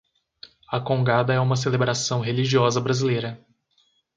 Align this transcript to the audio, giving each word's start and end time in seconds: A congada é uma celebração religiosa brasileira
A 0.67 0.79
congada 0.81 1.31
é 1.31 1.39
uma 1.39 1.55
celebração 1.55 2.21
religiosa 2.21 2.81
brasileira 2.81 3.39